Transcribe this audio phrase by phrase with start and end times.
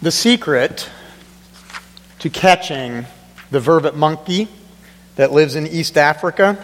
[0.00, 0.88] The secret
[2.20, 3.04] to catching
[3.50, 4.46] the vervet monkey
[5.16, 6.56] that lives in East Africa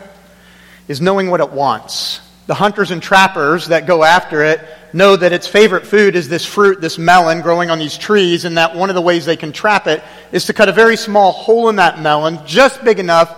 [0.86, 2.20] is knowing what it wants.
[2.46, 4.60] The hunters and trappers that go after it
[4.92, 8.56] know that its favorite food is this fruit, this melon growing on these trees, and
[8.56, 11.32] that one of the ways they can trap it is to cut a very small
[11.32, 13.36] hole in that melon, just big enough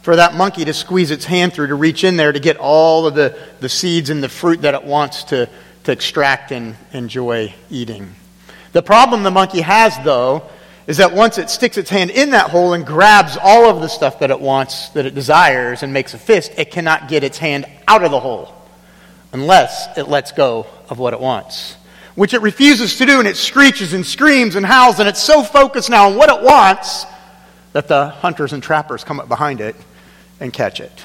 [0.00, 3.06] for that monkey to squeeze its hand through to reach in there to get all
[3.06, 5.46] of the, the seeds and the fruit that it wants to,
[5.84, 8.14] to extract and enjoy eating.
[8.72, 10.48] The problem the monkey has, though,
[10.86, 13.88] is that once it sticks its hand in that hole and grabs all of the
[13.88, 17.38] stuff that it wants, that it desires, and makes a fist, it cannot get its
[17.38, 18.52] hand out of the hole
[19.32, 21.76] unless it lets go of what it wants.
[22.14, 25.42] Which it refuses to do, and it screeches and screams and howls, and it's so
[25.42, 27.04] focused now on what it wants
[27.72, 29.76] that the hunters and trappers come up behind it
[30.40, 31.04] and catch it.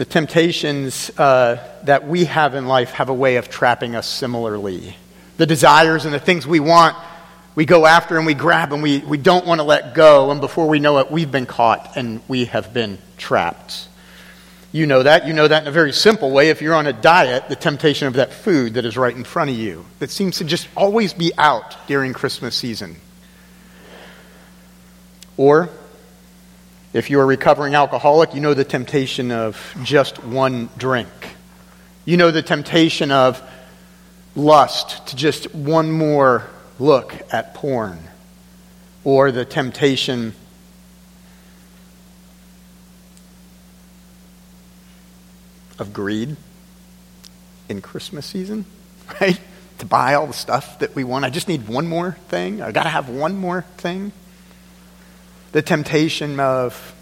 [0.00, 4.96] The temptations uh, that we have in life have a way of trapping us similarly
[5.36, 6.96] the desires and the things we want,
[7.54, 10.30] we go after and we grab and we, we don't want to let go.
[10.30, 13.88] And before we know it, we've been caught and we have been trapped.
[14.72, 15.26] You know that.
[15.26, 16.48] You know that in a very simple way.
[16.48, 19.50] If you're on a diet, the temptation of that food that is right in front
[19.50, 22.96] of you, that seems to just always be out during Christmas season.
[25.36, 25.68] Or,
[26.92, 31.08] if you're a recovering alcoholic, you know the temptation of just one drink.
[32.04, 33.40] You know the temptation of
[34.34, 37.98] lust to just one more look at porn
[39.04, 40.34] or the temptation
[45.78, 46.36] of greed
[47.68, 48.64] in Christmas season,
[49.20, 49.40] right?
[49.78, 51.24] To buy all the stuff that we want.
[51.24, 52.60] I just need one more thing.
[52.60, 54.12] I got to have one more thing.
[55.52, 56.94] The temptation of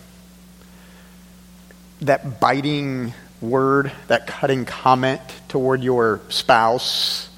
[2.01, 7.29] that biting word, that cutting comment toward your spouse,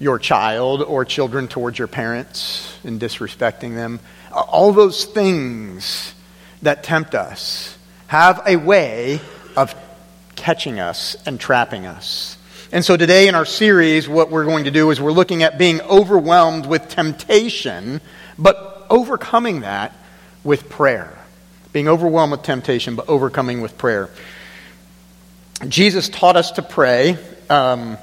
[0.00, 4.00] your child, or children towards your parents and disrespecting them.
[4.32, 6.12] All those things
[6.60, 7.78] that tempt us
[8.08, 9.20] have a way
[9.56, 9.76] of
[10.34, 12.36] catching us and trapping us.
[12.72, 15.56] And so today in our series, what we're going to do is we're looking at
[15.56, 18.00] being overwhelmed with temptation,
[18.36, 19.96] but overcoming that
[20.46, 21.12] with prayer.
[21.72, 24.08] Being overwhelmed with temptation, but overcoming with prayer.
[25.68, 27.18] Jesus taught us to pray
[27.50, 27.98] um,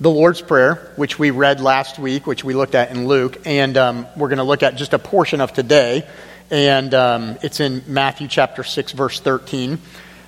[0.00, 3.76] the Lord's Prayer, which we read last week, which we looked at in Luke, and
[3.76, 6.06] um, we're going to look at just a portion of today.
[6.50, 9.78] And um, it's in Matthew chapter 6, verse 13.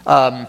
[0.07, 0.47] Um,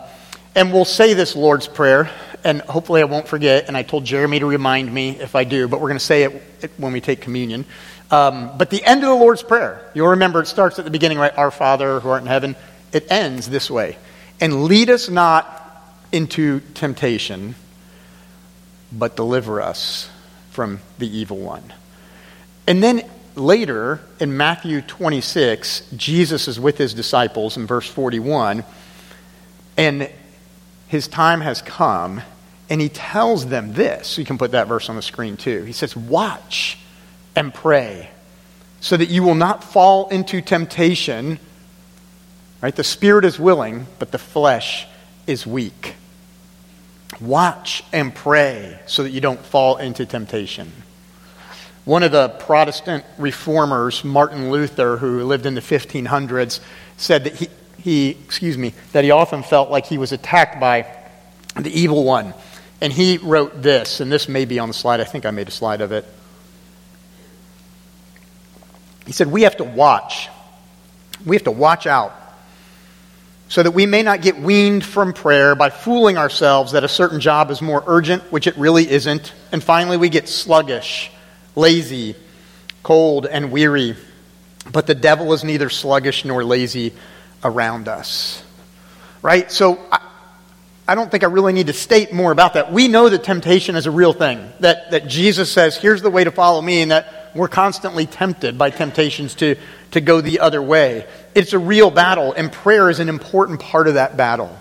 [0.55, 2.09] and we'll say this Lord's Prayer,
[2.43, 3.67] and hopefully I won't forget.
[3.67, 6.23] And I told Jeremy to remind me if I do, but we're going to say
[6.23, 7.65] it when we take communion.
[8.11, 11.17] Um, but the end of the Lord's Prayer, you'll remember it starts at the beginning,
[11.17, 11.35] right?
[11.37, 12.55] Our Father who art in heaven.
[12.91, 13.97] It ends this way.
[14.39, 15.51] And lead us not
[16.11, 17.55] into temptation,
[18.91, 20.09] but deliver us
[20.51, 21.73] from the evil one.
[22.67, 28.63] And then later in Matthew 26, Jesus is with his disciples in verse 41,
[29.77, 30.09] and
[30.87, 32.21] his time has come,
[32.69, 34.17] and he tells them this.
[34.17, 35.63] You can put that verse on the screen too.
[35.63, 36.77] He says, Watch
[37.35, 38.09] and pray
[38.79, 41.39] so that you will not fall into temptation.
[42.61, 42.75] Right?
[42.75, 44.85] The spirit is willing, but the flesh
[45.27, 45.95] is weak.
[47.19, 50.71] Watch and pray so that you don't fall into temptation.
[51.85, 56.59] One of the Protestant reformers, Martin Luther, who lived in the 1500s,
[56.97, 57.47] said that he,
[57.79, 60.87] he, excuse me, that he often felt like he was attacked by
[61.55, 62.33] the evil one.
[62.81, 64.99] And he wrote this, and this may be on the slide.
[64.99, 66.05] I think I made a slide of it.
[69.05, 70.29] He said, We have to watch.
[71.25, 72.13] We have to watch out
[73.47, 77.19] so that we may not get weaned from prayer by fooling ourselves that a certain
[77.19, 79.33] job is more urgent, which it really isn't.
[79.51, 81.11] And finally, we get sluggish,
[81.55, 82.15] lazy,
[82.81, 83.95] cold, and weary.
[84.71, 86.93] But the devil is neither sluggish nor lazy
[87.43, 88.43] around us.
[89.21, 89.51] Right?
[89.51, 90.01] So I,
[90.87, 92.71] I don't think I really need to state more about that.
[92.71, 96.23] We know that temptation is a real thing, that, that Jesus says, here's the way
[96.23, 99.55] to follow me, and that we're constantly tempted by temptations to,
[99.91, 101.05] to go the other way.
[101.35, 104.57] It's a real battle, and prayer is an important part of that battle.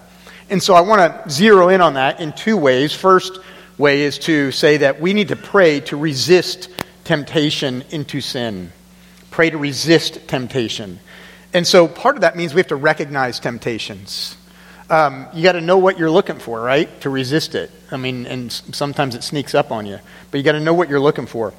[0.50, 2.93] And so I want to zero in on that in two ways.
[2.93, 3.38] First
[3.79, 6.69] way is to say that we need to pray to resist
[7.05, 8.73] temptation into sin.
[9.31, 10.99] Pray to resist temptation.
[11.53, 14.37] And so part of that means we have to recognize temptations.
[14.91, 17.00] Um, you got to know what you're looking for, right?
[17.03, 17.71] To resist it.
[17.91, 19.99] I mean, and sometimes it sneaks up on you,
[20.31, 21.55] but you got to know what you're looking for.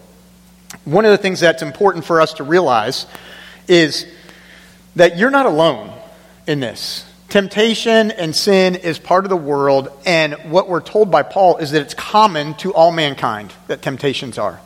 [0.84, 3.06] One of the things that's important for us to realize
[3.68, 4.06] is
[4.96, 5.92] that you're not alone
[6.46, 7.06] in this.
[7.30, 11.72] Temptation and sin is part of the world, and what we're told by Paul is
[11.72, 14.60] that it's common to all mankind that temptations are.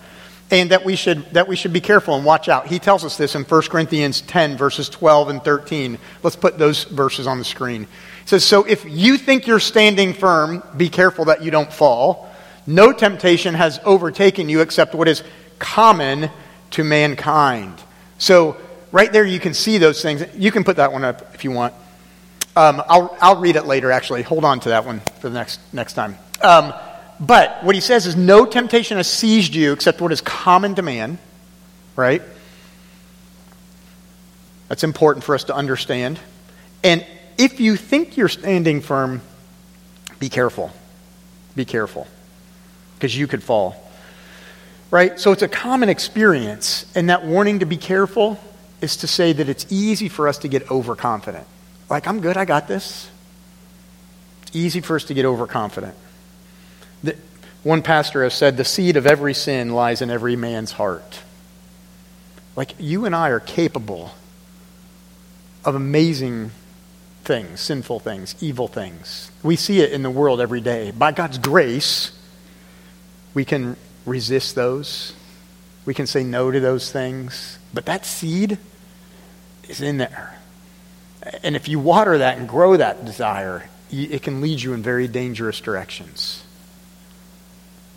[0.52, 2.66] and that we should that we should be careful and watch out.
[2.66, 6.00] He tells us this in 1 Corinthians 10 verses 12 and 13.
[6.24, 7.88] Let's put those verses on the screen.
[8.26, 12.30] Says, "So if you think you're standing firm, be careful that you don't fall.
[12.66, 15.22] No temptation has overtaken you except what is
[15.60, 16.30] common
[16.72, 17.82] to mankind."
[18.18, 18.58] So
[18.92, 20.24] right there you can see those things.
[20.36, 21.74] You can put that one up if you want.
[22.56, 24.24] Um, I'll, I'll read it later, actually.
[24.24, 26.18] Hold on to that one for the next, next time.
[26.42, 26.74] Um,
[27.20, 30.82] but what he says is no temptation has seized you except what is common to
[30.82, 31.20] man,
[31.96, 32.22] right?
[34.68, 36.20] That's important for us to understand.
[36.84, 37.06] And
[37.38, 39.22] if you think you're standing firm,
[40.20, 40.72] be careful.
[41.56, 42.08] Be careful.
[42.96, 43.89] Because you could fall.
[44.92, 45.20] Right?
[45.20, 46.86] So it's a common experience.
[46.96, 48.40] And that warning to be careful
[48.82, 51.46] is to say that it's easy for us to get overconfident.
[51.90, 53.10] Like, I'm good, I got this.
[54.44, 55.96] It's easy for us to get overconfident.
[57.04, 57.16] The,
[57.64, 61.22] one pastor has said, The seed of every sin lies in every man's heart.
[62.56, 64.12] Like, you and I are capable
[65.66, 66.52] of amazing
[67.24, 69.30] things, sinful things, evil things.
[69.44, 70.92] We see it in the world every day.
[70.92, 72.12] By God's grace,
[73.34, 73.76] we can
[74.10, 75.14] resist those.
[75.86, 77.58] We can say no to those things.
[77.74, 78.58] But that seed
[79.68, 80.38] is in there.
[81.44, 85.08] And if you water that and grow that desire, it can lead you in very
[85.08, 86.44] dangerous directions.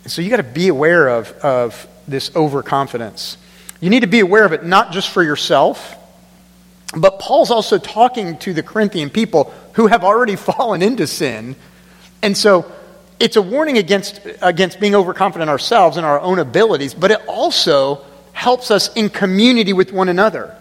[0.05, 3.37] So you got to be aware of, of this overconfidence.
[3.79, 5.95] You need to be aware of it not just for yourself,
[6.95, 11.55] but Paul's also talking to the Corinthian people who have already fallen into sin.
[12.21, 12.71] And so
[13.23, 18.03] it's a warning against, against being overconfident ourselves and our own abilities, but it also
[18.33, 20.53] helps us in community with one another,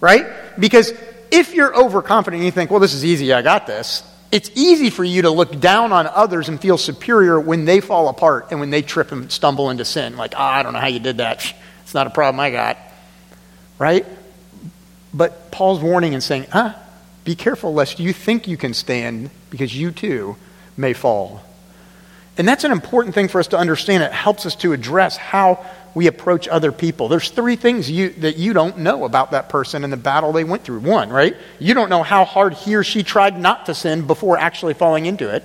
[0.00, 0.26] right?
[0.60, 0.92] Because
[1.30, 4.90] if you're overconfident and you think, well, this is easy, I got this, it's easy
[4.90, 8.60] for you to look down on others and feel superior when they fall apart and
[8.60, 10.18] when they trip and stumble into sin.
[10.18, 11.54] Like, oh, I don't know how you did that.
[11.84, 12.76] It's not a problem I got.
[13.78, 14.04] Right?
[15.14, 16.78] But Paul's warning and saying, ah,
[17.24, 20.36] be careful lest you think you can stand because you too
[20.76, 21.42] may fall.
[22.36, 24.02] And that's an important thing for us to understand.
[24.02, 25.64] It helps us to address how
[25.94, 27.08] we approach other people.
[27.08, 30.42] There's three things you, that you don't know about that person and the battle they
[30.42, 30.80] went through.
[30.80, 31.36] One, right?
[31.60, 35.06] You don't know how hard he or she tried not to sin before actually falling
[35.06, 35.44] into it.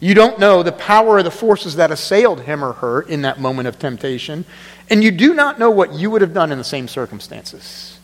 [0.00, 3.38] You don't know the power of the forces that assailed him or her in that
[3.38, 4.44] moment of temptation.
[4.90, 7.98] And you do not know what you would have done in the same circumstances.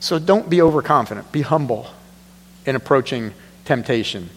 [0.00, 1.30] So don't be overconfident.
[1.30, 1.86] Be humble
[2.64, 3.32] in approaching
[3.64, 4.30] temptation.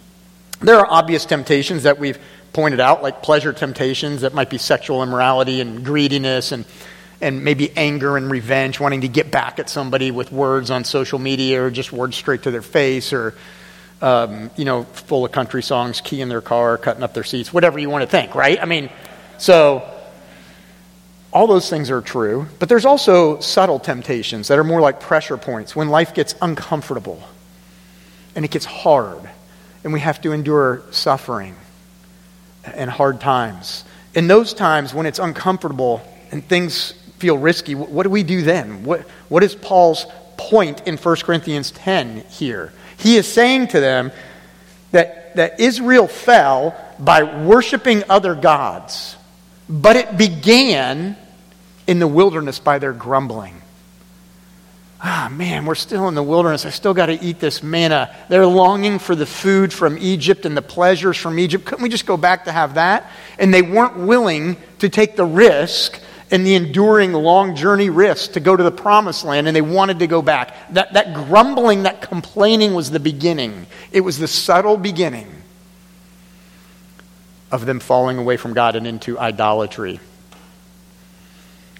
[0.63, 2.18] There are obvious temptations that we've
[2.54, 6.63] pointed out, like pleasure temptations that might be sexual immorality and greediness and,
[7.19, 11.19] and maybe anger and revenge, wanting to get back at somebody with words on social
[11.19, 13.36] media or just words straight to their face or,
[14.01, 17.51] um, you know, full of country songs, key in their car, cutting up their seats,
[17.51, 18.62] whatever you want to think, right?
[18.62, 18.89] I mean,
[19.38, 19.83] so
[21.33, 25.36] all those things are true, but there's also subtle temptations that are more like pressure
[25.36, 27.21] points when life gets uncomfortable
[28.33, 29.30] and it gets hard
[29.83, 31.56] and we have to endure suffering
[32.63, 33.83] and hard times.
[34.13, 36.01] In those times when it's uncomfortable
[36.31, 38.83] and things feel risky, what do we do then?
[38.83, 40.06] What, what is Paul's
[40.38, 42.71] point in 1 Corinthians 10 here?
[42.97, 44.12] He is saying to them
[44.92, 49.18] that, that Israel fell by worshiping other gods,
[49.68, 51.18] but it began
[51.87, 53.62] in the wilderness by their grumbling
[55.04, 56.66] ah, man, we're still in the wilderness.
[56.66, 58.16] I still got to eat this manna.
[58.30, 61.66] They're longing for the food from Egypt and the pleasures from Egypt.
[61.66, 63.12] Couldn't we just go back to have that?
[63.38, 66.00] And they weren't willing to take the risk
[66.31, 70.00] and the enduring long journey risk to go to the promised land, and they wanted
[70.00, 70.56] to go back.
[70.72, 73.68] That, that grumbling, that complaining was the beginning.
[73.92, 75.28] It was the subtle beginning
[77.52, 80.00] of them falling away from God and into idolatry.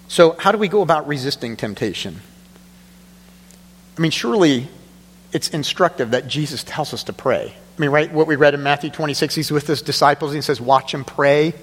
[0.06, 2.20] So, how do we go about resisting temptation?
[3.96, 4.68] I mean, surely
[5.32, 7.54] it's instructive that Jesus tells us to pray.
[7.76, 8.12] I mean, right?
[8.12, 11.06] What we read in Matthew 26, he's with his disciples and he says, Watch and
[11.06, 11.54] pray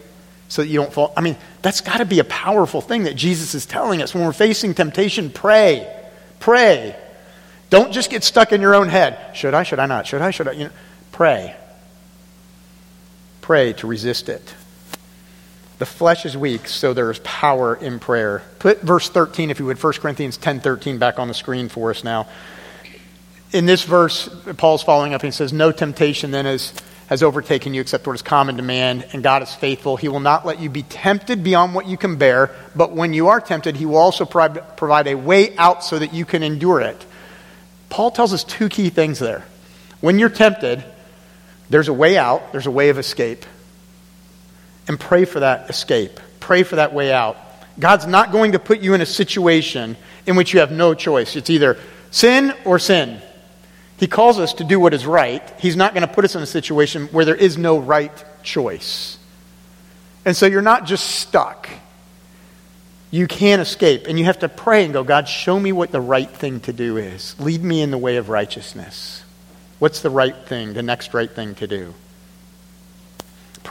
[0.50, 1.14] so that you don't fall.
[1.16, 4.14] I mean, that's got to be a powerful thing that Jesus is telling us.
[4.14, 5.90] When we're facing temptation, pray.
[6.40, 6.96] Pray.
[7.70, 9.34] Don't just get stuck in your own head.
[9.36, 9.64] Should I?
[9.64, 10.06] Should I not?
[10.06, 10.32] Should I?
[10.32, 10.52] Should I?
[10.52, 10.72] You know,
[11.14, 11.56] pray.
[13.40, 14.54] Pray to resist it.
[15.82, 18.44] The flesh is weak, so there is power in prayer.
[18.60, 21.90] Put verse 13, if you would, 1 Corinthians 10 13 back on the screen for
[21.90, 22.28] us now.
[23.52, 27.82] In this verse, Paul's following up and he says, No temptation then has overtaken you
[27.82, 29.98] except what is common to man, and God is faithful.
[29.98, 33.30] He will not let you be tempted beyond what you can bear, but when you
[33.30, 37.04] are tempted, he will also provide a way out so that you can endure it.
[37.90, 39.46] Paul tells us two key things there.
[40.00, 40.84] When you're tempted,
[41.72, 43.48] there's a way out, there's a way of escape
[44.92, 46.20] and pray for that escape.
[46.42, 47.38] Pray for that way out.
[47.80, 49.96] God's not going to put you in a situation
[50.28, 51.38] in which you have no choice.
[51.38, 51.78] It's either
[52.12, 53.22] sin or sin.
[53.98, 55.42] He calls us to do what is right.
[55.62, 58.12] He's not going to put us in a situation where there is no right
[58.44, 59.18] choice.
[60.26, 61.70] And so you're not just stuck.
[63.12, 64.08] You can't escape.
[64.08, 66.74] And you have to pray and go, God, show me what the right thing to
[66.74, 67.40] do is.
[67.40, 69.24] Lead me in the way of righteousness.
[69.80, 71.94] What's the right thing, the next right thing to do?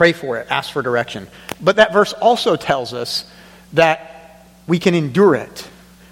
[0.01, 1.27] Pray for it, ask for direction.
[1.61, 3.23] But that verse also tells us
[3.73, 5.69] that we can endure it.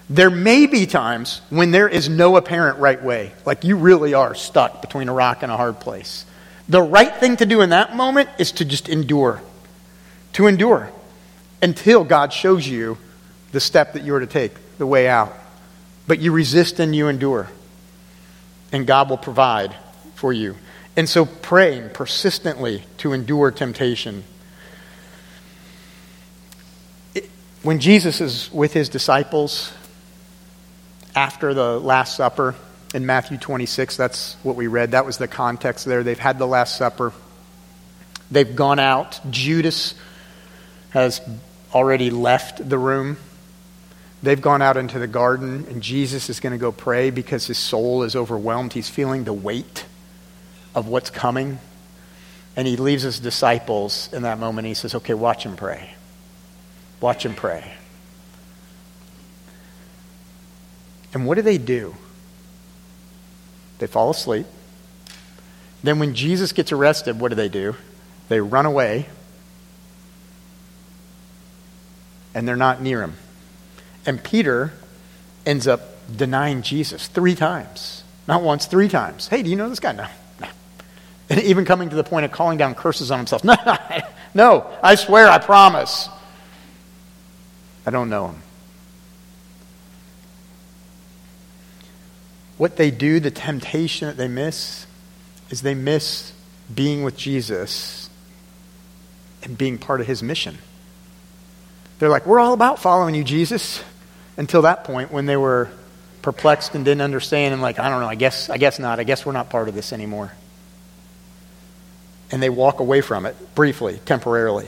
[0.08, 4.36] There may be times when there is no apparent right way, like you really are
[4.36, 6.26] stuck between a rock and a hard place.
[6.68, 9.42] The right thing to do in that moment is to just endure.
[10.34, 10.92] To endure
[11.60, 12.96] until God shows you
[13.54, 15.34] the step that you are to take, the way out.
[16.06, 17.50] But you resist and you endure.
[18.72, 19.76] And God will provide
[20.14, 20.58] for you.
[21.00, 24.26] And so praying persistently to endure temptation.
[27.64, 29.72] When Jesus is with his disciples
[31.16, 32.54] after the Last Supper
[32.94, 34.92] in Matthew 26, that's what we read.
[34.92, 36.04] That was the context there.
[36.04, 37.14] They've had the Last Supper,
[38.30, 39.22] they've gone out.
[39.30, 39.94] Judas
[40.90, 41.22] has
[41.74, 43.16] already left the room.
[44.22, 47.58] They've gone out into the garden, and Jesus is going to go pray because his
[47.58, 48.74] soul is overwhelmed.
[48.74, 49.86] He's feeling the weight
[50.76, 51.60] of what's coming.
[52.56, 54.68] And he leaves his disciples in that moment.
[54.68, 55.92] He says, Okay, watch and pray.
[57.00, 57.74] Watch and pray.
[61.14, 61.96] And what do they do?
[63.80, 64.46] They fall asleep.
[65.82, 67.76] Then, when Jesus gets arrested, what do they do?
[68.28, 69.08] They run away
[72.34, 73.16] and they're not near him.
[74.06, 74.74] And Peter
[75.46, 75.82] ends up
[76.16, 78.04] denying Jesus three times.
[78.28, 79.28] Not once, three times.
[79.28, 79.94] Hey, do you know this guy?
[79.94, 80.08] No.
[81.30, 83.44] And even coming to the point of calling down curses on himself.
[84.34, 86.08] No, no, I swear, I promise.
[87.86, 88.44] I don't know him.
[92.58, 94.86] What they do, the temptation that they miss,
[95.50, 96.34] is they miss
[96.74, 98.10] being with Jesus
[99.44, 100.58] and being part of his mission.
[101.98, 103.84] They're like, we're all about following you, Jesus.
[104.38, 105.70] Until that point when they were
[106.22, 109.00] perplexed and didn't understand and like, I don't know, I guess, I guess not.
[109.00, 110.32] I guess we're not part of this anymore.
[112.32, 114.68] And they walk away from it briefly, temporarily.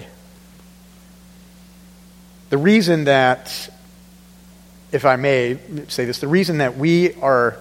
[2.50, 3.70] The reason that,
[4.92, 7.58] if I may say this, the reason that we are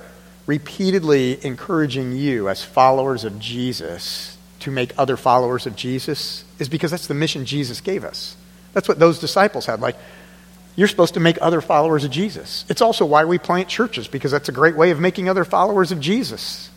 [0.47, 6.91] repeatedly encouraging you as followers of Jesus to make other followers of Jesus is because
[6.91, 8.37] that's the mission Jesus gave us.
[8.73, 9.81] That's what those disciples had.
[9.81, 9.97] Like,
[10.77, 12.65] you're supposed to make other followers of Jesus.
[12.69, 15.93] It's also why we plant churches, because that's a great way of making other followers
[15.93, 16.71] of Jesus.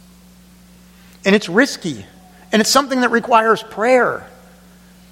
[1.26, 2.06] And it's risky,
[2.54, 4.26] and it's something that requires prayer.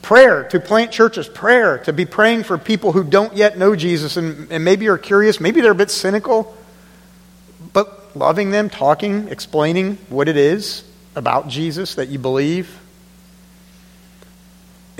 [0.02, 4.16] Prayer to plant churches, prayer to be praying for people who don't yet know Jesus
[4.16, 6.56] and, and maybe are curious, maybe they're a bit cynical,
[7.74, 12.80] but loving them, talking, explaining what it is about Jesus that you believe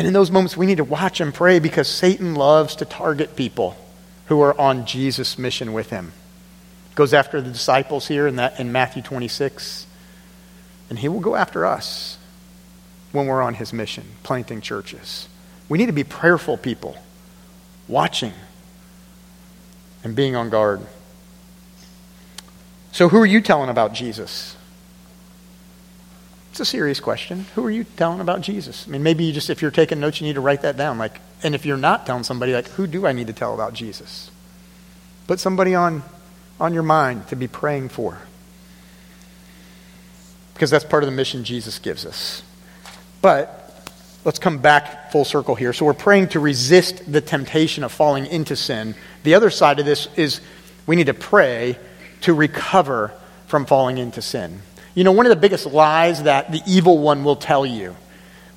[0.02, 3.36] and in those moments, we need to watch and pray because Satan loves to target
[3.36, 3.78] people
[4.26, 6.12] who are on Jesus' mission with him.
[6.96, 9.86] Goes after the disciples here in, that, in Matthew 26.
[10.90, 12.18] And he will go after us
[13.12, 15.28] when we're on his mission, planting churches.
[15.70, 16.98] We need to be prayerful people,
[17.88, 18.34] watching
[20.04, 20.82] and being on guard.
[22.92, 24.56] So, who are you telling about Jesus?
[26.52, 27.46] It's a serious question.
[27.56, 28.86] Who are you telling about Jesus?
[28.86, 30.98] I mean, maybe you just, if you're taking notes, you need to write that down.
[30.98, 33.74] Like, and if you're not telling somebody, like, who do I need to tell about
[33.74, 34.30] Jesus?
[35.28, 36.04] Put somebody on,
[36.60, 38.18] on your mind to be praying for.
[40.54, 42.44] Because that's part of the mission Jesus gives us.
[43.22, 43.74] But
[44.26, 45.74] let's come back full circle here.
[45.74, 48.96] So we're praying to resist the temptation of falling into sin.
[49.24, 50.42] The other side of this is
[50.88, 51.78] we need to pray
[52.22, 53.14] to recover
[53.48, 54.62] from falling into sin.
[54.96, 57.96] You know, one of the biggest lies that the evil one will tell you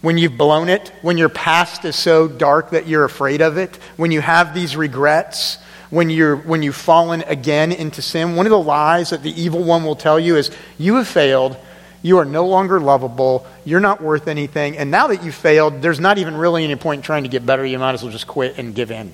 [0.04, 3.76] when you've blown it, when your past is so dark that you're afraid of it,
[3.96, 5.56] when you have these regrets,
[5.88, 9.64] when, you're, when you've fallen again into sin, one of the lies that the evil
[9.64, 11.56] one will tell you is you have failed,
[12.04, 15.98] you are no longer lovable, you're not worth anything, and now that you've failed, there's
[15.98, 18.26] not even really any point in trying to get better, you might as well just
[18.26, 19.10] quit and give in.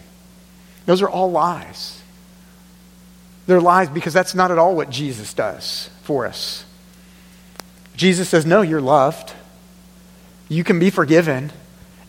[0.87, 2.03] Those are all lies.
[3.47, 6.65] They're lies because that's not at all what Jesus does for us.
[7.95, 9.35] Jesus says, No, you're loved.
[10.49, 11.53] You can be forgiven,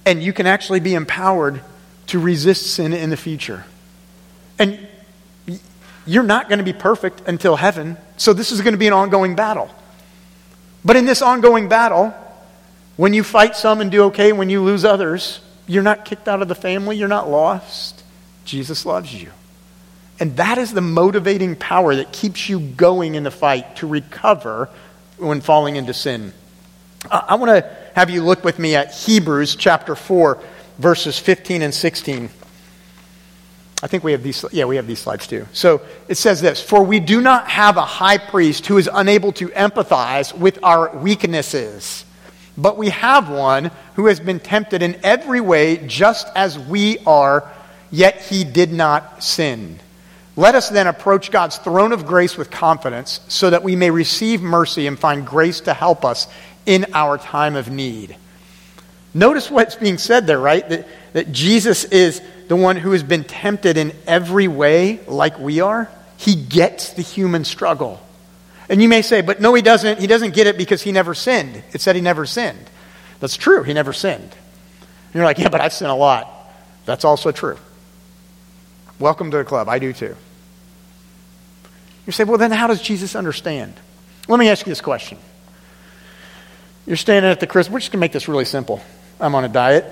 [0.03, 1.61] and you can actually be empowered
[2.07, 3.65] to resist sin in the future.
[4.57, 4.79] And
[6.07, 8.93] you're not going to be perfect until heaven, so this is going to be an
[8.93, 9.69] ongoing battle.
[10.83, 12.13] But in this ongoing battle,
[12.97, 16.41] when you fight some and do okay, when you lose others, you're not kicked out
[16.41, 18.03] of the family, you're not lost.
[18.45, 19.31] Jesus loves you.
[20.19, 24.69] And that is the motivating power that keeps you going in the fight to recover
[25.17, 26.33] when falling into sin.
[27.09, 30.39] I want to have you look with me at Hebrews chapter 4,
[30.77, 32.29] verses 15 and 16.
[33.83, 35.47] I think we have these, yeah, we have these slides too.
[35.53, 39.31] So it says this For we do not have a high priest who is unable
[39.33, 42.05] to empathize with our weaknesses,
[42.57, 47.49] but we have one who has been tempted in every way just as we are,
[47.89, 49.79] yet he did not sin.
[50.35, 54.41] Let us then approach God's throne of grace with confidence so that we may receive
[54.41, 56.27] mercy and find grace to help us
[56.65, 58.15] in our time of need.
[59.13, 60.67] Notice what's being said there, right?
[60.69, 65.61] That, that Jesus is the one who has been tempted in every way like we
[65.61, 65.89] are.
[66.17, 67.97] He gets the human struggle.
[68.67, 70.01] And you may say, but no, he doesn't.
[70.01, 71.63] He doesn't get it because he never sinned.
[71.71, 72.69] It said he never sinned.
[73.21, 73.63] That's true.
[73.63, 74.21] He never sinned.
[74.21, 76.27] And you're like, yeah, but I've sinned a lot.
[76.83, 77.55] That's also true.
[78.99, 79.69] Welcome to the club.
[79.69, 80.17] I do too.
[82.05, 83.75] You say, well, then how does Jesus understand?
[84.27, 85.19] Let me ask you this question.
[86.85, 88.81] You're standing at the Christmas, we're just going to make this really simple.
[89.21, 89.85] I'm on a diet,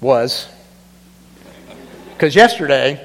[0.00, 0.48] was.
[2.22, 3.04] Because yesterday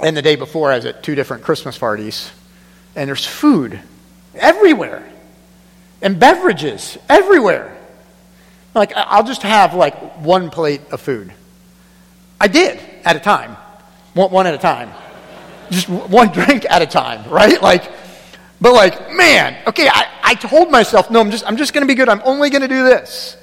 [0.00, 2.30] and the day before, I was at two different Christmas parties,
[2.94, 3.80] and there's food
[4.32, 5.02] everywhere,
[6.00, 7.76] and beverages everywhere.
[8.76, 11.32] Like, I'll just have like one plate of food.
[12.40, 13.56] I did at a time,
[14.14, 14.92] one, one at a time.
[15.70, 17.60] Just one drink at a time, right?
[17.60, 17.90] Like,
[18.60, 21.92] but like, man, okay, I, I told myself, no, I'm just, I'm just going to
[21.92, 22.08] be good.
[22.08, 23.36] I'm only going to do this.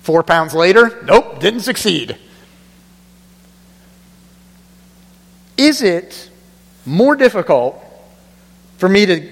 [0.00, 2.16] Four pounds later, nope, didn't succeed.
[5.56, 6.30] Is it
[6.84, 7.82] more difficult
[8.78, 9.30] for me to,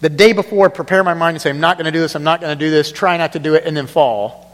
[0.00, 2.24] the day before, prepare my mind and say, I'm not going to do this, I'm
[2.24, 4.44] not going to do this, try not to do it, and then fall?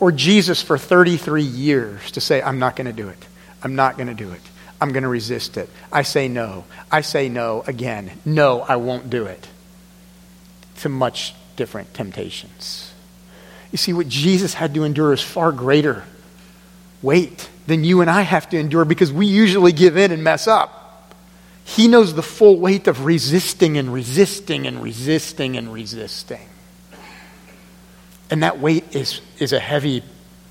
[0.00, 3.26] Or Jesus for 33 years to say, I'm not going to do it,
[3.62, 4.40] I'm not going to do it,
[4.80, 5.68] I'm going to resist it.
[5.92, 6.64] I say no.
[6.90, 8.10] I say no again.
[8.24, 9.48] No, I won't do it.
[10.80, 12.92] To much different temptations.
[13.72, 16.04] You see, what Jesus had to endure is far greater
[17.02, 20.48] weight than you and I have to endure because we usually give in and mess
[20.48, 21.14] up.
[21.64, 26.48] He knows the full weight of resisting and resisting and resisting and resisting.
[28.30, 30.02] And that weight is, is a heavy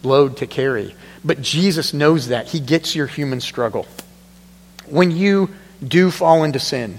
[0.03, 0.95] load to carry.
[1.25, 2.47] But Jesus knows that.
[2.47, 3.87] He gets your human struggle
[4.89, 5.49] when you
[5.85, 6.97] do fall into sin,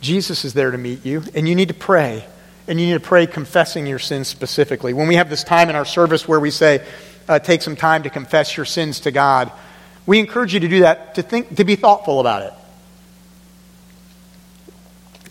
[0.00, 2.24] Jesus is there to meet you, and you need to pray.
[2.68, 4.92] And you need to pray confessing your sins specifically.
[4.92, 6.84] When we have this time in our service where we say,
[7.28, 9.52] uh, take some time to confess your sins to God,
[10.06, 12.52] we encourage you to do that, to, think, to be thoughtful about it.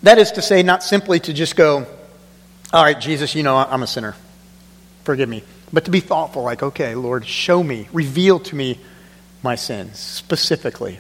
[0.04, 1.88] That is to say, not simply to just go,
[2.74, 4.16] all right, Jesus, you know I'm a sinner.
[5.04, 5.44] Forgive me.
[5.72, 8.80] But to be thoughtful, like, okay, Lord, show me, reveal to me
[9.42, 11.00] my sins specifically.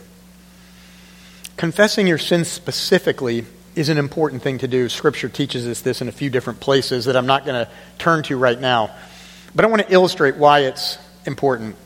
[1.58, 4.89] Confessing your sins specifically is an important thing to do.
[4.89, 8.23] Scripture teaches us this in a few different places that I'm not going to turn
[8.23, 8.91] to right now.
[9.55, 11.77] But I want to illustrate why it's important.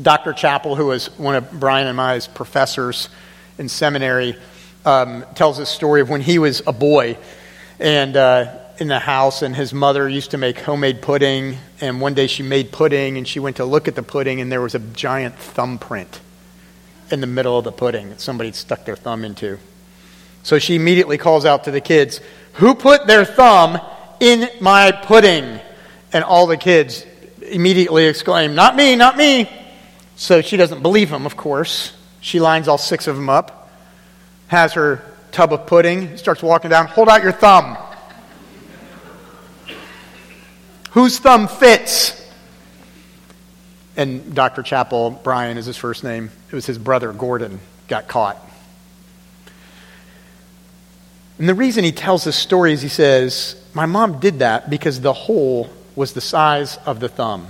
[0.00, 0.32] Dr.
[0.32, 3.08] Chapell, who was one of Brian and my professors
[3.58, 4.36] in seminary,
[4.84, 7.18] um, tells a story of when he was a boy
[7.80, 11.58] and uh, in the house, and his mother used to make homemade pudding.
[11.80, 14.52] And one day she made pudding, and she went to look at the pudding, and
[14.52, 16.20] there was a giant thumbprint
[17.10, 19.58] in the middle of the pudding that somebody had stuck their thumb into.
[20.44, 22.20] So she immediately calls out to the kids,
[22.54, 23.80] Who put their thumb
[24.20, 25.58] in my pudding?
[26.12, 27.06] And all the kids
[27.40, 29.50] immediately exclaim, Not me, not me.
[30.16, 31.92] So she doesn't believe them, of course.
[32.20, 33.70] She lines all six of them up,
[34.48, 37.76] has her tub of pudding, starts walking down, Hold out your thumb.
[40.90, 42.22] Whose thumb fits?
[43.96, 44.62] and Dr.
[44.62, 48.36] Chapell, Bryan is his first name, it was his brother, Gordon, got caught.
[51.38, 55.00] And the reason he tells this story is he says, My mom did that because
[55.00, 57.46] the hole was the size of the thumb.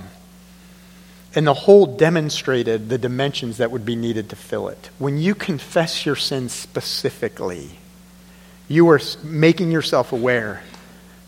[1.35, 4.89] And the hole demonstrated the dimensions that would be needed to fill it.
[4.99, 7.79] When you confess your sin specifically,
[8.67, 10.61] you are making yourself aware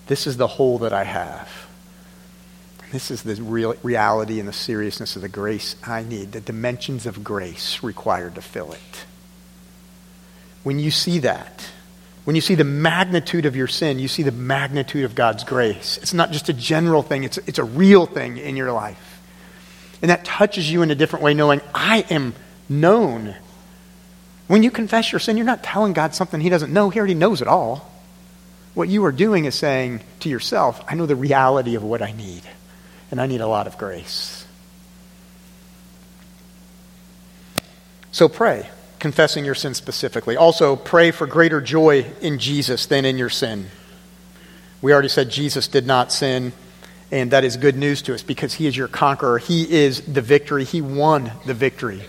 [0.07, 1.49] this is the hole that I have.
[2.91, 7.05] This is the real reality and the seriousness of the grace I need, the dimensions
[7.05, 9.05] of grace required to fill it.
[10.63, 11.67] When you see that,
[12.25, 15.97] when you see the magnitude of your sin, you see the magnitude of God's grace.
[16.01, 19.21] It's not just a general thing, it's, it's a real thing in your life.
[20.01, 22.33] And that touches you in a different way, knowing I am
[22.67, 23.35] known.
[24.47, 27.13] When you confess your sin, you're not telling God something He doesn't know, He already
[27.13, 27.91] knows it all.
[28.73, 32.11] What you are doing is saying to yourself, I know the reality of what I
[32.11, 32.41] need
[33.09, 34.45] and I need a lot of grace.
[38.11, 38.67] So pray,
[38.99, 40.37] confessing your sin specifically.
[40.37, 43.67] Also, pray for greater joy in Jesus than in your sin.
[44.81, 46.53] We already said Jesus did not sin,
[47.11, 49.37] and that is good news to us because he is your conqueror.
[49.37, 50.63] He is the victory.
[50.63, 52.03] He won the victory.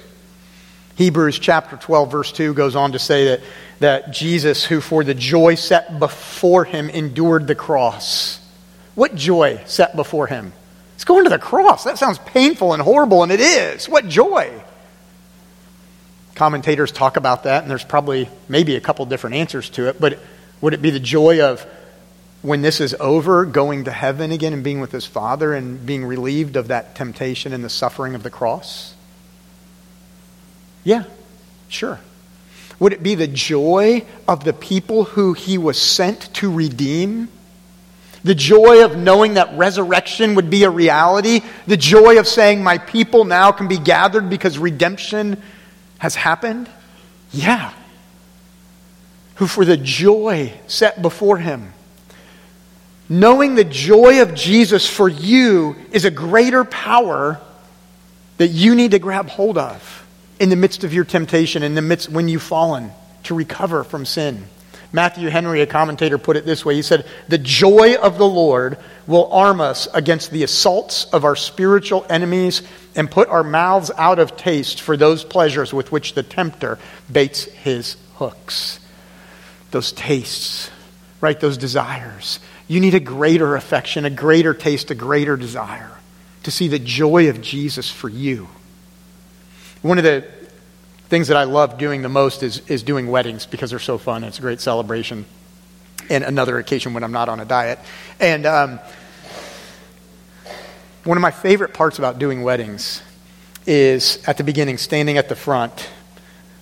[0.96, 3.40] Hebrews chapter 12, verse 2 goes on to say that,
[3.80, 8.40] that Jesus, who for the joy set before him endured the cross.
[8.94, 10.54] What joy set before him?
[10.94, 11.84] It's going to the cross.
[11.84, 13.86] That sounds painful and horrible, and it is.
[13.86, 14.50] What joy!
[16.36, 20.18] Commentators talk about that, and there's probably maybe a couple different answers to it, but
[20.60, 21.66] would it be the joy of
[22.42, 26.04] when this is over, going to heaven again and being with his Father and being
[26.04, 28.94] relieved of that temptation and the suffering of the cross?
[30.84, 31.04] Yeah,
[31.68, 32.00] sure.
[32.78, 37.28] Would it be the joy of the people who he was sent to redeem?
[38.24, 41.40] The joy of knowing that resurrection would be a reality?
[41.66, 45.42] The joy of saying, My people now can be gathered because redemption
[45.98, 46.68] has happened?
[47.32, 47.72] Yeah.
[49.36, 51.72] Who, for the joy set before him,
[53.08, 57.40] knowing the joy of Jesus for you is a greater power
[58.38, 60.06] that you need to grab hold of
[60.38, 62.90] in the midst of your temptation, in the midst when you've fallen,
[63.24, 64.44] to recover from sin.
[64.96, 68.78] Matthew Henry, a commentator, put it this way He said, The joy of the Lord
[69.06, 72.62] will arm us against the assaults of our spiritual enemies
[72.96, 76.78] and put our mouths out of taste for those pleasures with which the tempter
[77.12, 78.80] baits his hooks.
[79.70, 80.70] Those tastes,
[81.20, 81.38] right?
[81.38, 82.40] Those desires.
[82.66, 85.92] You need a greater affection, a greater taste, a greater desire
[86.44, 88.48] to see the joy of Jesus for you.
[89.82, 90.24] One of the
[91.08, 94.24] things that I love doing the most is, is doing weddings because they're so fun.
[94.24, 95.24] It's a great celebration.
[96.10, 97.78] And another occasion when I'm not on a diet.
[98.20, 98.80] And um,
[101.04, 103.02] one of my favorite parts about doing weddings
[103.66, 105.88] is at the beginning, standing at the front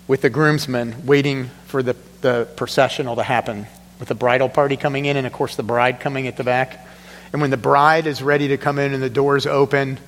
[0.07, 3.66] with the groomsmen, waiting for the, the processional to happen,
[3.98, 6.87] with the bridal party coming in, and of course the bride coming at the back.
[7.33, 9.98] And when the bride is ready to come in and the doors open,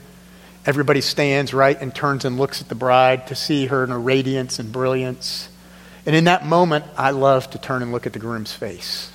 [0.66, 4.00] everybody stands right and turns and looks at the bride to see her in her
[4.00, 5.48] radiance and brilliance.
[6.04, 9.10] And in that moment, I love to turn and look at the groom's face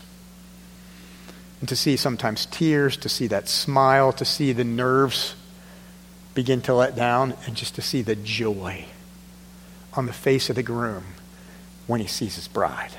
[1.62, 5.36] and to see sometimes tears, to see that smile, to see the nerves
[6.34, 8.86] begin to let down, and just to see the joy
[9.94, 11.04] on the face of the groom
[11.86, 12.92] when he sees his bride.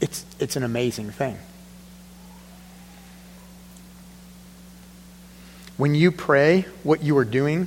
[0.00, 1.38] It's, it's an amazing thing.
[5.76, 7.66] When you pray, what you are doing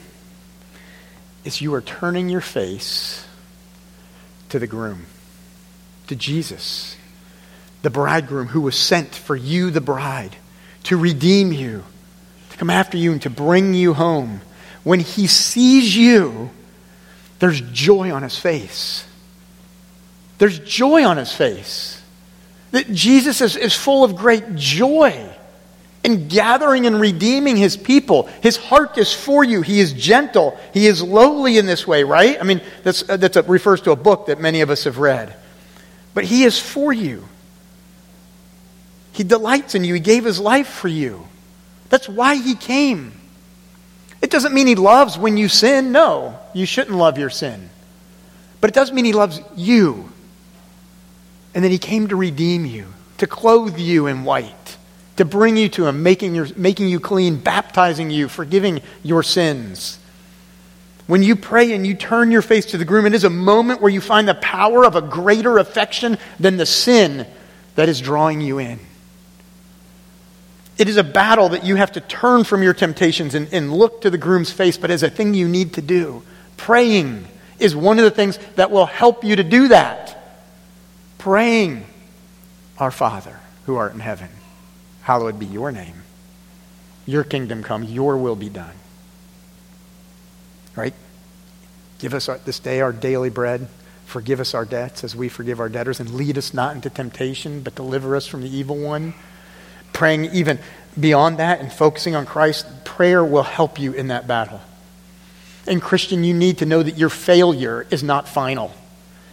[1.43, 3.25] is you are turning your face
[4.49, 5.05] to the groom,
[6.07, 6.97] to Jesus
[7.81, 10.35] the bridegroom who was sent for you, the bride,
[10.83, 11.83] to redeem you,
[12.49, 14.41] to come after you, and to bring you home.
[14.83, 16.49] When he sees you,
[17.39, 19.07] there's joy on his face.
[20.37, 22.01] There's joy on his face.
[22.71, 25.33] That Jesus is, is full of great joy
[26.07, 28.29] in gathering and redeeming his people.
[28.41, 29.61] His heart is for you.
[29.61, 30.57] He is gentle.
[30.73, 32.37] He is lowly in this way, right?
[32.39, 35.35] I mean, that's, uh, that refers to a book that many of us have read.
[36.13, 37.27] But he is for you.
[39.11, 39.95] He delights in you.
[39.95, 41.27] He gave his life for you.
[41.89, 43.11] That's why he came.
[44.21, 45.91] It doesn't mean he loves when you sin.
[45.91, 47.69] No, you shouldn't love your sin.
[48.61, 50.09] But it does mean he loves you.
[51.53, 54.76] And then he came to redeem you, to clothe you in white,
[55.17, 59.99] to bring you to him, making, your, making you clean, baptizing you, forgiving your sins.
[61.07, 63.81] When you pray and you turn your face to the groom, it is a moment
[63.81, 67.25] where you find the power of a greater affection than the sin
[67.75, 68.79] that is drawing you in.
[70.77, 74.01] It is a battle that you have to turn from your temptations and, and look
[74.01, 76.21] to the groom's face, but as a thing you need to do.
[76.57, 77.25] Praying
[77.57, 80.13] is one of the things that will help you to do that.
[81.17, 81.85] Praying,
[82.77, 84.29] Our Father who art in heaven,
[85.07, 86.03] hallowed be your name.
[87.05, 88.75] Your kingdom come, your will be done.
[90.75, 90.93] Right?
[91.99, 93.67] Give us our, this day our daily bread.
[94.05, 97.61] Forgive us our debts as we forgive our debtors, and lead us not into temptation,
[97.61, 99.13] but deliver us from the evil one
[99.97, 100.59] praying even
[100.99, 104.61] beyond that and focusing on Christ, prayer will help you in that battle.
[105.65, 108.73] And, Christian, you need to know that your failure is not final.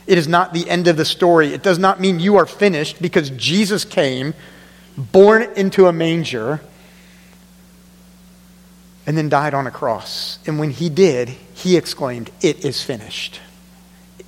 [0.06, 1.52] It is not the end of the story.
[1.52, 4.34] It does not mean you are finished because Jesus came,
[4.96, 6.60] born into a manger,
[9.06, 10.38] and then died on a cross.
[10.46, 13.40] And when he did, he exclaimed, It is finished.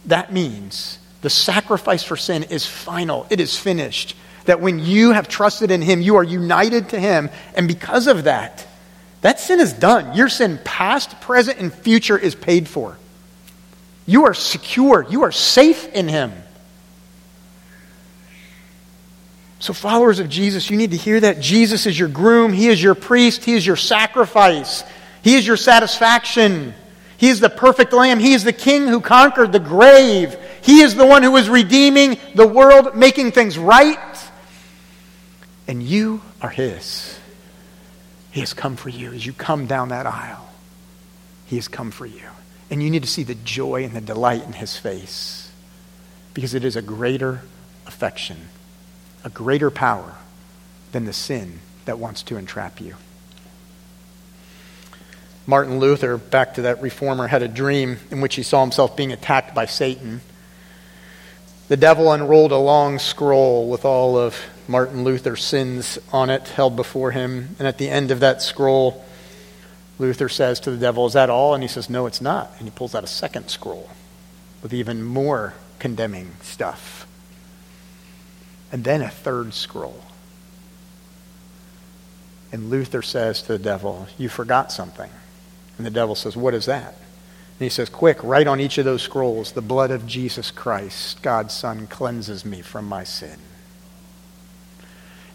[0.04, 4.14] That means the sacrifice for sin is final, it is finished
[4.46, 7.30] that when you have trusted in Him, you are united to Him.
[7.54, 8.66] And because of that,
[9.20, 10.16] that sin is done.
[10.16, 12.96] Your sin, past, present, and future, is paid for.
[14.06, 15.04] You are secure.
[15.08, 16.32] You are safe in him.
[19.58, 21.40] So, followers of Jesus, you need to hear that.
[21.40, 24.84] Jesus is your groom, He is your priest, He is your sacrifice,
[25.22, 26.74] He is your satisfaction.
[27.18, 28.18] He is the perfect lamb.
[28.18, 30.36] He is the king who conquered the grave.
[30.62, 33.98] He is the one who is redeeming the world, making things right.
[35.66, 37.18] And you are His.
[38.32, 40.46] He has come for you as you come down that aisle.
[41.46, 42.28] He has come for you.
[42.70, 45.50] And you need to see the joy and the delight in His face
[46.34, 47.40] because it is a greater
[47.86, 48.36] affection
[49.26, 50.14] a greater power
[50.92, 52.94] than the sin that wants to entrap you.
[55.48, 59.10] Martin Luther, back to that reformer, had a dream in which he saw himself being
[59.10, 60.20] attacked by Satan.
[61.66, 66.76] The devil unrolled a long scroll with all of Martin Luther's sins on it held
[66.76, 67.56] before him.
[67.58, 69.04] And at the end of that scroll,
[69.98, 71.52] Luther says to the devil, Is that all?
[71.52, 72.52] And he says, No, it's not.
[72.58, 73.90] And he pulls out a second scroll
[74.62, 77.05] with even more condemning stuff
[78.72, 80.02] and then a third scroll.
[82.52, 85.10] And Luther says to the devil, You forgot something.
[85.76, 86.94] And the devil says, What is that?
[87.58, 91.22] And he says, Quick, write on each of those scrolls, the blood of Jesus Christ,
[91.22, 93.38] God's Son, cleanses me from my sin.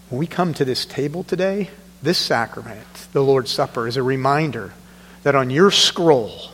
[0.10, 1.70] When we come to this table today,
[2.02, 4.74] this sacrament, the Lord's Supper, is a reminder
[5.24, 6.50] that on your scroll,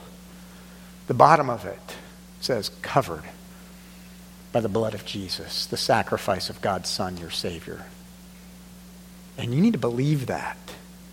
[1.07, 1.95] the bottom of it
[2.41, 3.23] says, covered
[4.57, 7.85] by the blood of Jesus, the sacrifice of God's Son, your Savior.
[9.37, 10.57] And you need to believe that,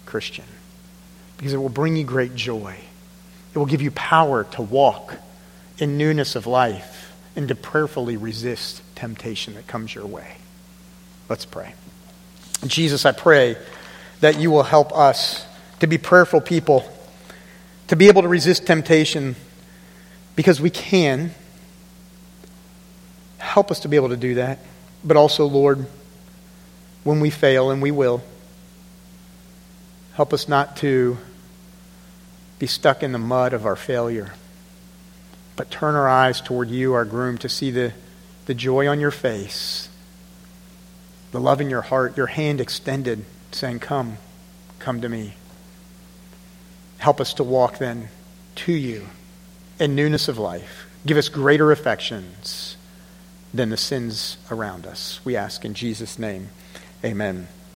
[0.07, 0.47] Christian,
[1.37, 2.75] because it will bring you great joy.
[3.53, 5.17] It will give you power to walk
[5.77, 10.39] in newness of life and to prayerfully resist temptation that comes your way.
[11.29, 11.75] Let's pray.
[12.67, 13.59] Jesus, I pray
[14.21, 15.47] that you will help us
[15.81, 16.91] to be prayerful people,
[17.89, 19.37] to be able to resist temptation
[20.35, 21.35] because we can
[23.55, 24.59] Help us to be able to do that.
[25.05, 25.87] But also, Lord,
[27.05, 28.21] when we fail, and we will,
[30.15, 31.19] help us not to
[32.59, 34.35] be stuck in the mud of our failure,
[35.55, 37.93] but turn our eyes toward you, our groom, to see the,
[38.47, 39.89] the joy on your face,
[41.31, 44.19] the love in your heart, your hand extended, saying, Come,
[44.81, 45.35] come to me.
[46.99, 48.09] Help us to walk then
[48.57, 49.07] to you
[49.79, 50.89] in newness of life.
[51.07, 52.74] Give us greater affections
[53.55, 55.21] than the sins around us.
[55.25, 56.49] We ask in Jesus' name,
[57.05, 57.47] amen.